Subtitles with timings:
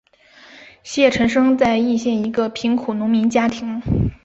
[0.81, 3.79] 谢臣生在易县一个贫苦农民家庭。